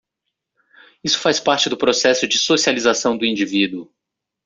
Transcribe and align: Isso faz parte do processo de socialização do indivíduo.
Isso 1.03 1.19
faz 1.19 1.39
parte 1.39 1.69
do 1.69 1.77
processo 1.77 2.27
de 2.27 2.35
socialização 2.39 3.15
do 3.15 3.23
indivíduo. 3.23 3.93